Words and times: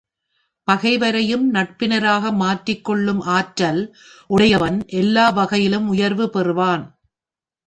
பகைவரையும் 0.67 1.45
நட்பினராக 1.49 2.31
மாற்றிக்கொள்ளும் 2.31 3.21
ஆற்றல் 3.35 3.81
உடையவன் 4.29 4.79
எல்லா 4.93 5.29
வகையிலும் 5.29 5.87
உயர்வு 5.87 6.27
பெறுவான். 6.29 6.85